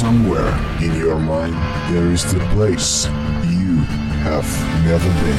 [0.00, 0.48] Somewhere
[0.80, 1.52] in your mind,
[1.92, 3.04] there is the place
[3.44, 3.76] you
[4.24, 4.48] have
[4.86, 5.36] never been.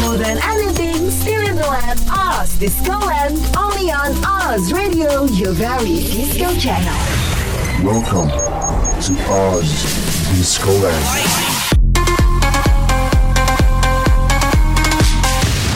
[0.00, 5.52] More than anything, still in the land, Oz Disco Land, only on Oz Radio, your
[5.52, 6.98] very disco channel.
[7.86, 9.70] Welcome to Oz
[10.36, 11.04] Disco Land.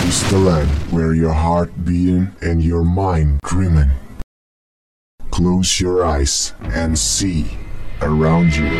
[0.08, 3.92] It's the land where your heart beating and your mind dreaming.
[5.36, 7.44] Close your eyes and see
[8.00, 8.70] around you.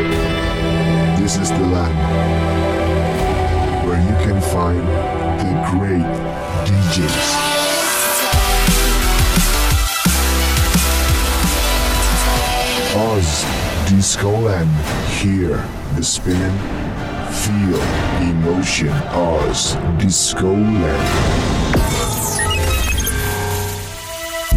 [1.20, 1.94] This is the land
[3.86, 4.80] where you can find
[5.38, 6.06] the great
[6.64, 7.28] DJs.
[12.96, 13.44] Oz
[13.90, 14.70] Disco Land.
[15.20, 15.62] Hear
[15.94, 16.58] the spinning,
[17.36, 17.82] feel
[18.26, 18.88] emotion.
[19.12, 21.06] Oz Disco Land.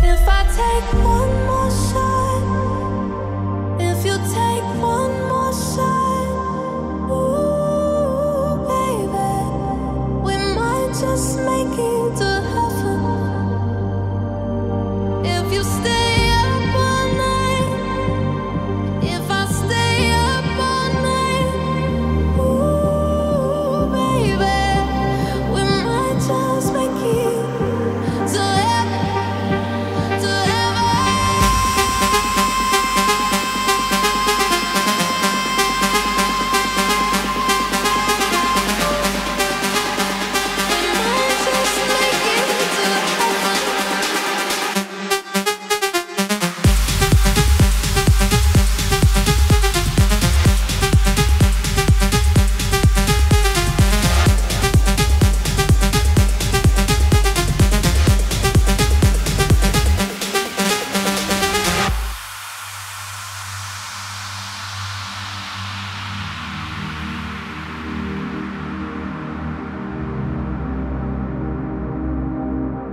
[0.02, 1.29] If I take one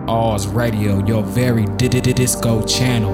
[0.09, 3.13] Oz Radio, your very di- di- di- disco channel.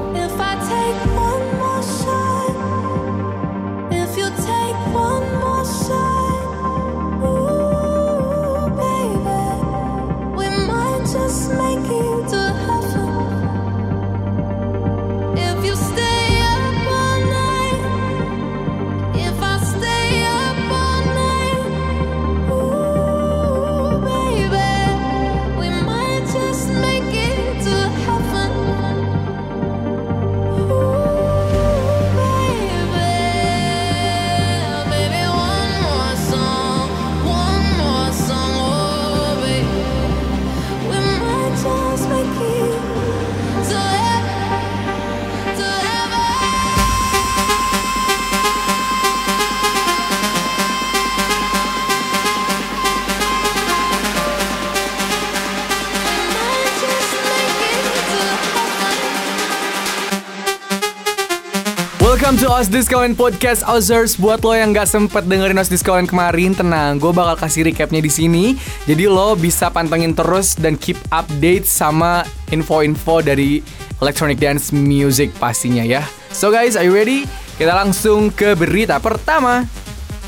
[62.33, 64.17] Welcome to Oz Discount Podcast Ozers.
[64.17, 68.09] Buat lo yang nggak sempet dengerin Oz Discount kemarin, tenang, gue bakal kasih recapnya di
[68.09, 68.57] sini.
[68.89, 73.61] Jadi lo bisa pantengin terus dan keep update sama info-info dari
[74.01, 76.09] electronic dance music pastinya ya.
[76.33, 77.29] So guys, are you ready?
[77.61, 79.69] Kita langsung ke berita pertama.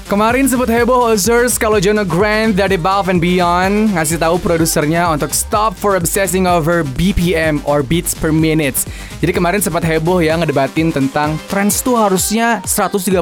[0.05, 5.33] Kemarin sempat heboh Ozers kalau Jonah Grant dari Above and Beyond ngasih tahu produsernya untuk
[5.33, 8.85] stop for obsessing over BPM or beats per minutes.
[9.25, 13.17] Jadi kemarin sempat heboh ya ngedebatin tentang trance tuh harusnya 138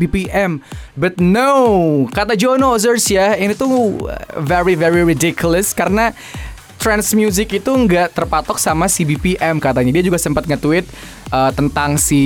[0.00, 0.64] BPM.
[0.96, 4.08] But no, kata Jono Ozers ya, ini tuh
[4.40, 6.16] very very ridiculous karena
[6.80, 9.92] trance music itu nggak terpatok sama si BPM katanya.
[10.00, 10.88] Dia juga sempat nge-tweet
[11.36, 12.24] uh, tentang si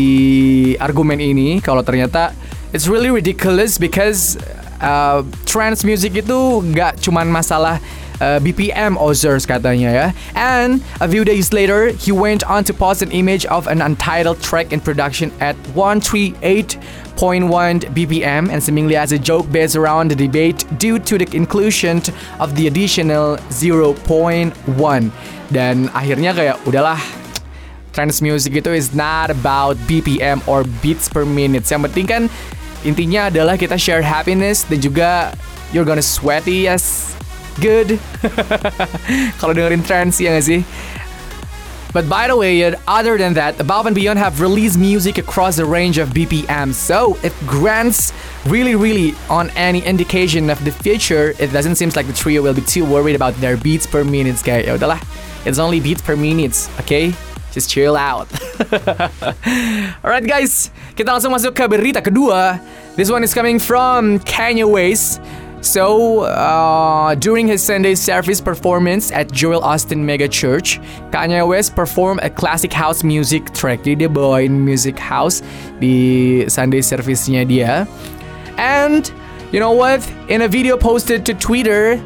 [0.79, 2.31] argumen ini kalau ternyata
[2.73, 4.37] it's really ridiculous because
[4.81, 7.81] uh, trance music itu nggak cuman masalah
[8.21, 10.07] uh, BPM Ozers katanya ya.
[10.35, 14.41] And a few days later, he went on to post an image of an untitled
[14.43, 16.79] track in production at 138.1
[17.95, 22.03] BPM and seemingly as a joke based around the debate due to the inclusion
[22.39, 24.53] of the additional 0.1.
[25.49, 27.01] Dan akhirnya kayak udahlah
[27.97, 31.67] trance music itu is not about BPM or beats per minute.
[31.67, 32.23] Yang penting kan
[32.87, 35.11] intinya adalah kita share happiness dan juga
[35.73, 37.15] you're gonna sweaty as
[37.59, 37.99] good.
[39.43, 40.63] Kalau dengerin trance ya gak sih?
[41.93, 45.65] But by the way, other than that, Above and Beyond have released music across the
[45.65, 46.77] range of BPM.
[46.77, 48.13] So if grants
[48.45, 52.55] really, really on any indication of the future, it doesn't seem like the trio will
[52.55, 54.69] be too worried about their beats per minute, guys.
[55.47, 57.15] It's only beats per minutes, okay?
[57.53, 58.29] Just chill out.
[60.05, 62.61] Alright guys, kita langsung masuk ke berita kedua.
[62.99, 65.23] This one is coming from Kanye West.
[65.61, 70.79] So, uh, during his Sunday service performance at Joel Osteen Mega Church,
[71.11, 73.83] Kanye West performed a classic house music track.
[73.83, 75.43] Jadi dia bawain music house
[75.83, 77.91] di Sunday service-nya dia.
[78.55, 79.11] And
[79.51, 80.03] you know what?
[80.31, 81.99] In a video posted to Twitter,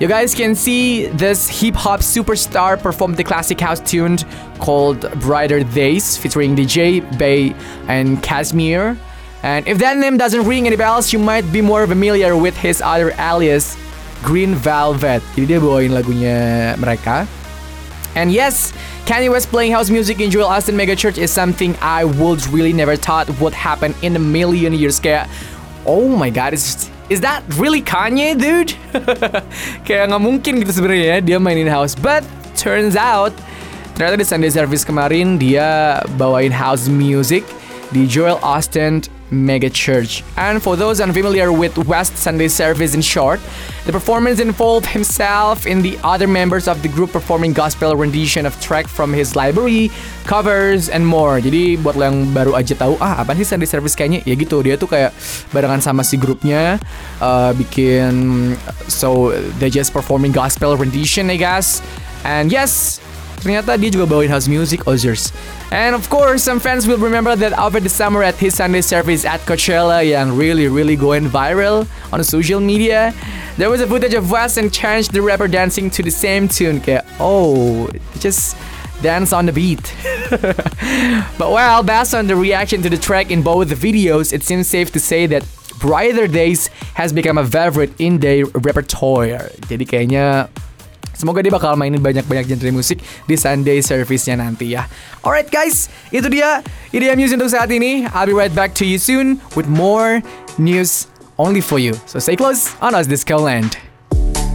[0.00, 4.16] you guys can see this hip hop superstar perform the classic house tune
[4.58, 7.54] called Brighter Days featuring DJ Bay
[7.86, 8.96] and Cajmere.
[9.42, 12.80] And if that name doesn't ring any bells, you might be more familiar with his
[12.80, 13.76] other alias,
[14.22, 15.20] Green Velvet.
[15.36, 17.28] Jadi dia bawain lagunya mereka.
[18.16, 18.72] And yes,
[19.04, 22.72] Kanye West playing house music in Joel Osteen Mega Church is something I would really
[22.72, 24.96] never thought would happen in a million years.
[24.96, 25.28] Kayak,
[25.84, 28.72] oh my god, is is that really Kanye, dude?
[29.86, 31.98] Kayak nggak mungkin gitu sebenarnya ya, dia mainin house.
[31.98, 32.22] But
[32.54, 33.34] turns out,
[33.98, 37.42] ternyata di Sunday service kemarin dia bawain house music
[37.90, 40.22] di Joel Austin Mega Church.
[40.36, 43.40] And for those unfamiliar with West Sunday service in short,
[43.86, 48.54] the performance involved himself and the other members of the group performing gospel rendition of
[48.60, 49.90] track from his library,
[50.26, 51.40] covers, and more.
[51.40, 54.20] Jadi buat lo yang baru aja tahu, ah apa sih Sunday service kayaknya?
[54.26, 55.14] Ya gitu, dia tuh kayak
[55.54, 56.82] barengan sama si grupnya
[57.22, 58.54] uh, bikin
[58.90, 61.80] so they just performing gospel rendition I guess.
[62.20, 63.00] And yes,
[63.40, 65.32] ternyata dia juga bawain house music Ozers.
[65.72, 69.24] And of course, some fans will remember that over the summer at his Sunday service
[69.24, 73.16] at Coachella yang really really going viral on social media,
[73.56, 76.80] there was a footage of West and Chance the rapper dancing to the same tune.
[76.80, 77.88] Kayak, oh,
[78.20, 78.56] just
[79.02, 79.82] dance on the beat.
[81.38, 84.68] but well, based on the reaction to the track in both the videos, it seems
[84.68, 85.44] safe to say that
[85.80, 89.48] Brighter Days has become a favorite in their repertoire.
[89.64, 90.52] Jadi kayaknya
[91.20, 94.88] Semoga dia bakal mainin banyak-banyak genre musik di Sunday service-nya nanti ya.
[95.20, 96.64] Alright guys, itu dia
[96.96, 98.08] ide news untuk saat ini.
[98.16, 100.24] I'll be right back to you soon with more
[100.56, 101.92] news only for you.
[102.08, 103.76] So stay close on us Disco Land.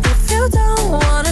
[0.09, 1.24] If you don't wanna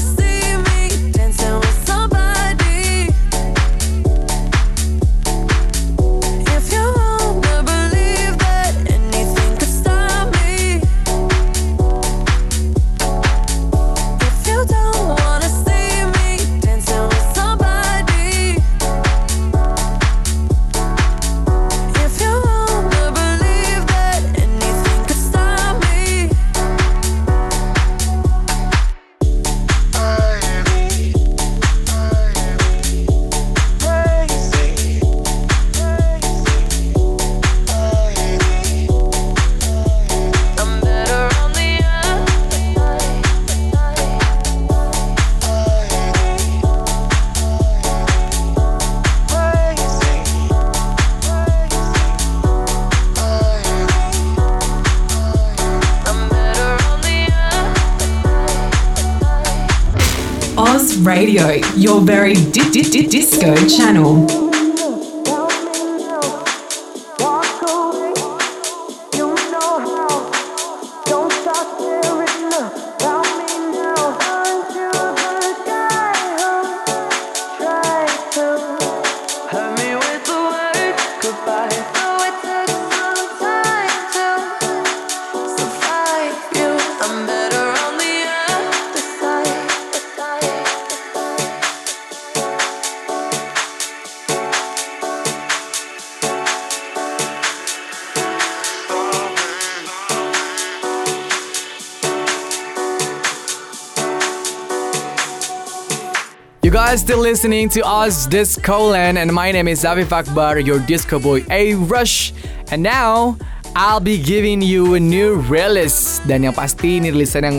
[61.13, 64.52] Radio, your very di- di- di- disco channel.
[106.73, 111.19] Guys still listening to us, Disco Land and my name is Afif Akbar, your disco
[111.19, 112.33] boy A Rush.
[112.71, 113.37] And now,
[113.75, 116.17] I'll be giving you a new release.
[116.25, 117.57] Dan yang pasti ini rilisan yang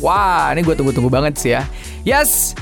[0.00, 1.68] wah, ini gue tunggu-tunggu banget sih ya.
[2.08, 2.56] Yes,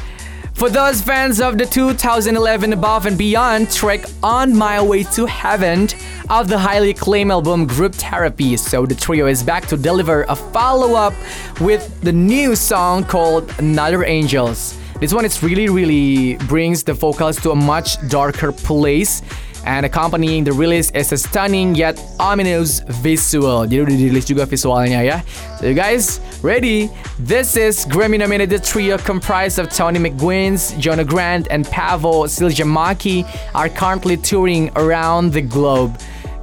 [0.59, 5.87] for those fans of the 2011 Above and Beyond track On My Way to Heaven
[6.27, 8.59] of the highly acclaimed album Group Therapy.
[8.59, 11.15] So the trio is back to deliver a follow-up
[11.63, 14.82] with the new song called Another Angels.
[15.03, 19.21] This one is really really brings the vocals to a much darker place
[19.67, 23.67] and accompanying the release is a stunning yet ominous visual.
[23.67, 25.19] Jadi udah dirilis juga visualnya ya.
[25.59, 26.87] So you guys ready?
[27.19, 33.27] This is Grammy nominated trio comprised of Tony McGuinness, Jono Grant, and Paavo Siljamäki
[33.59, 35.99] are currently touring around the globe.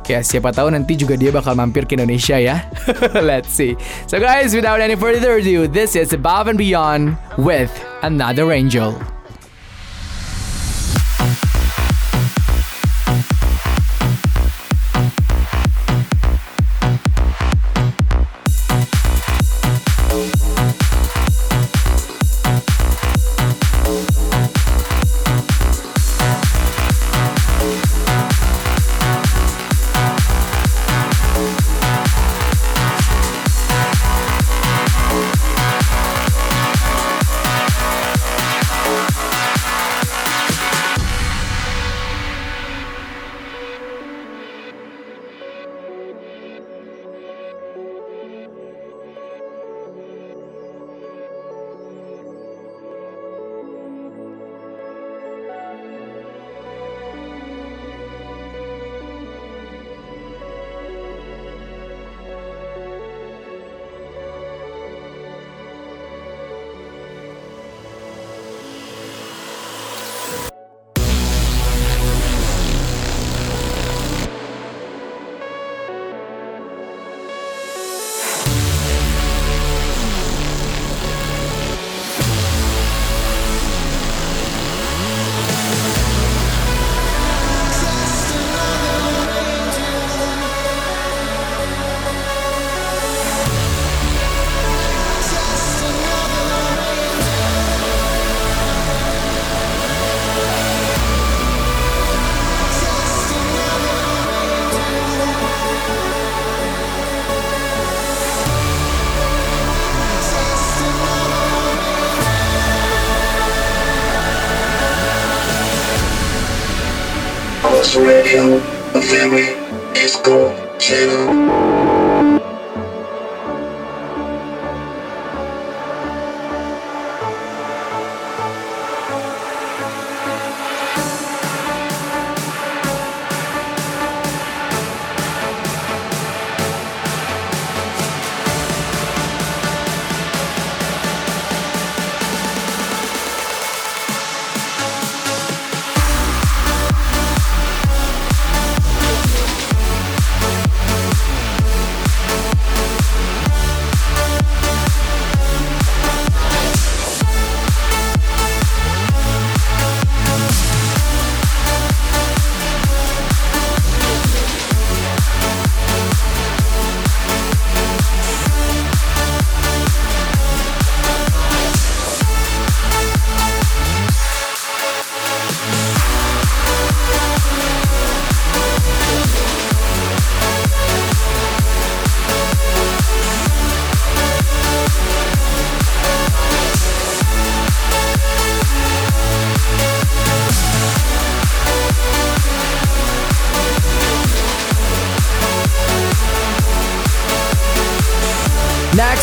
[0.09, 2.65] Kayak siapa tahu nanti juga dia bakal mampir ke Indonesia ya.
[3.13, 3.77] Let's see.
[4.09, 7.69] So guys, without any further ado, this is Above and Beyond with
[8.01, 8.97] Another Angel.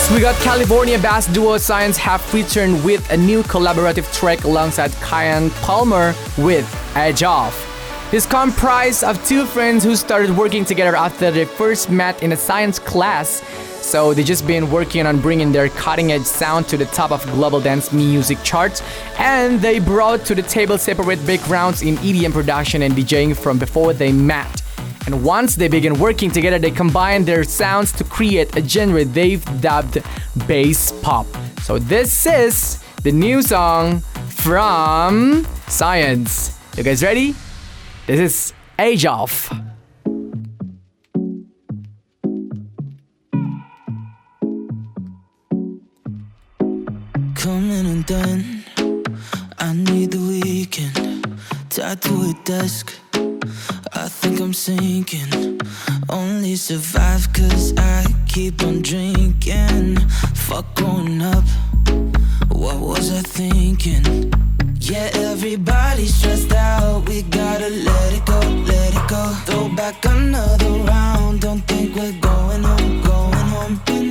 [0.07, 4.93] Next, we got California bass duo Science have returned with a new collaborative track alongside
[5.01, 7.57] Kyan Palmer with Edge Off.
[8.15, 12.37] It's comprised of two friends who started working together after they first met in a
[12.37, 13.43] science class.
[13.83, 17.25] So they've just been working on bringing their cutting edge sound to the top of
[17.33, 18.83] global dance music charts,
[19.19, 23.93] and they brought to the table separate backgrounds in EDM production and DJing from before
[23.93, 24.63] they met.
[25.07, 29.45] And once they begin working together, they combine their sounds to create a genre they've
[29.61, 30.03] dubbed
[30.49, 31.27] bass pop.
[31.63, 36.59] So this is the new song from Science.
[36.77, 37.37] You guys ready?
[38.09, 39.49] This is Edge Off.
[47.35, 48.65] Coming undone.
[49.59, 51.41] I need the weekend.
[51.71, 52.93] Tied to a desk.
[53.97, 55.59] I think I'm sinking.
[56.11, 59.97] Only survive cause I keep on drinking.
[60.35, 61.45] Fuck growing up.
[62.51, 64.33] What was I thinking?
[64.81, 67.09] Yeah, everybody's stressed out.
[67.09, 69.23] We gotta let it go, let it go.
[69.47, 71.41] Throw back another round.
[71.41, 74.06] Don't think we're going home, going home.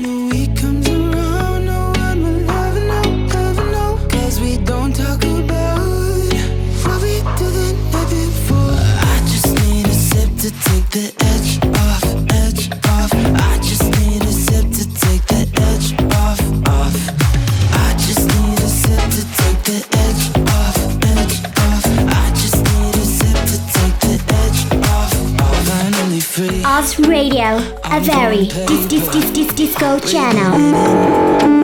[27.00, 31.64] Radio, a very dis dis dis dis disco channel.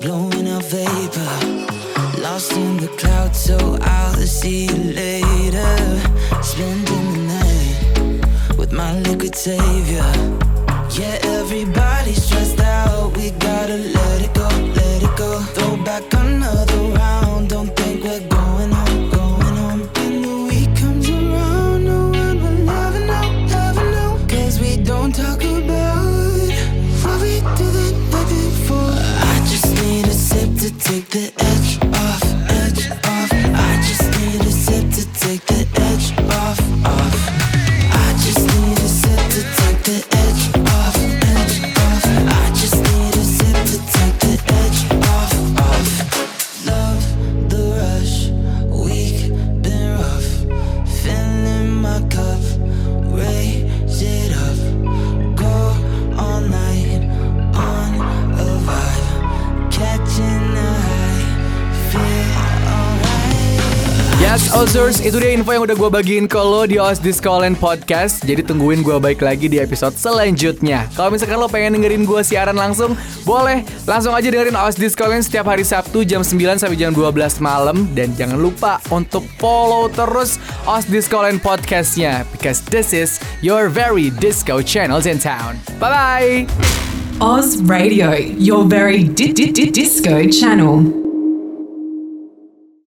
[0.00, 2.20] blowing vapor.
[2.22, 5.76] Lost in the clouds, so I'll see you later.
[6.42, 10.06] Spending the night with my liquid savior.
[10.90, 11.87] Yeah, everybody's
[64.28, 68.20] Yes, Ozers, itu dia info yang udah gue bagiin ke lo di Oz Discoland Podcast.
[68.20, 70.84] Jadi tungguin gue balik lagi di episode selanjutnya.
[70.92, 72.92] Kalau misalkan lo pengen dengerin gue siaran langsung,
[73.24, 77.88] boleh langsung aja dengerin Oz Discoland setiap hari Sabtu jam 9 sampai jam 12 malam.
[77.96, 80.36] Dan jangan lupa untuk follow terus
[80.68, 82.28] Oz Discoland Podcastnya.
[82.28, 85.56] Because this is your very disco channels in town.
[85.80, 86.44] Bye-bye!
[87.24, 91.07] Oz Radio, your very di- di- di- disco channel.